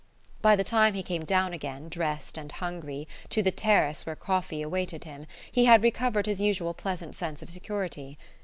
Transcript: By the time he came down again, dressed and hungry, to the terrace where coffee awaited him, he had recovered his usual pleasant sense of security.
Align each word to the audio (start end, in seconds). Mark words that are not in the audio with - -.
By 0.41 0.55
the 0.55 0.63
time 0.63 0.95
he 0.95 1.03
came 1.03 1.25
down 1.25 1.53
again, 1.53 1.87
dressed 1.87 2.35
and 2.35 2.51
hungry, 2.53 3.07
to 3.29 3.43
the 3.43 3.51
terrace 3.51 4.03
where 4.03 4.15
coffee 4.15 4.63
awaited 4.63 5.03
him, 5.03 5.27
he 5.51 5.65
had 5.65 5.83
recovered 5.83 6.25
his 6.25 6.41
usual 6.41 6.73
pleasant 6.73 7.13
sense 7.13 7.43
of 7.43 7.51
security. 7.51 8.17